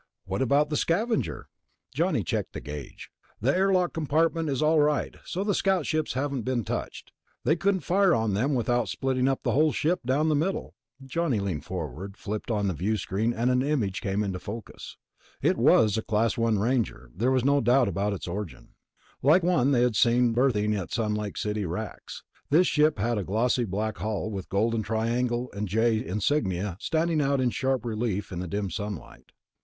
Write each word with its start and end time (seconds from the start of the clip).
"What 0.25 0.41
about 0.41 0.71
the 0.71 0.77
Scavenger?" 0.77 1.47
Johnny 1.93 2.23
checked 2.23 2.55
a 2.55 2.59
gauge. 2.59 3.11
"The 3.39 3.55
airlock 3.55 3.93
compartment 3.93 4.49
is 4.49 4.59
all 4.59 4.79
right, 4.79 5.15
so 5.25 5.43
the 5.43 5.53
scout 5.53 5.85
ships 5.85 6.13
haven't 6.13 6.41
been 6.41 6.63
touched. 6.63 7.11
They 7.43 7.55
couldn't 7.55 7.81
fire 7.81 8.15
on 8.15 8.33
them 8.33 8.55
without 8.55 8.89
splitting 8.89 9.25
the 9.25 9.37
whole 9.51 9.71
ship 9.71 9.99
down 10.03 10.27
the 10.27 10.35
middle." 10.35 10.73
Johnny 11.05 11.39
leaned 11.39 11.65
forward, 11.65 12.17
flipped 12.17 12.49
on 12.49 12.67
the 12.67 12.73
viewscreen, 12.73 13.31
and 13.31 13.51
an 13.51 13.61
image 13.61 14.01
came 14.01 14.23
into 14.23 14.39
focus. 14.39 14.97
It 15.39 15.55
was 15.55 15.99
a 15.99 16.01
Class 16.01 16.35
I 16.35 16.49
Ranger, 16.49 17.09
and 17.11 17.19
there 17.19 17.29
was 17.29 17.45
no 17.45 17.61
doubt 17.61 17.87
of 17.87 17.95
its 18.11 18.27
origin. 18.27 18.69
Like 19.21 19.43
the 19.43 19.49
one 19.49 19.69
they 19.69 19.83
had 19.83 19.95
seen 19.95 20.33
berthing 20.33 20.73
at 20.73 20.89
the 20.89 20.95
Sun 20.95 21.13
Lake 21.13 21.37
City 21.37 21.67
racks, 21.67 22.23
this 22.49 22.65
ship 22.65 22.97
had 22.97 23.19
a 23.19 23.23
glossy 23.23 23.65
black 23.65 23.99
hull, 23.99 24.31
with 24.31 24.45
the 24.45 24.55
golden 24.55 24.81
triangle 24.81 25.51
and 25.53 25.67
J 25.67 26.03
insignia 26.03 26.77
standing 26.79 27.21
out 27.21 27.39
in 27.39 27.51
sharp 27.51 27.85
relief 27.85 28.31
in 28.31 28.39
the 28.39 28.47
dim 28.47 28.71
sunlight. 28.71 29.31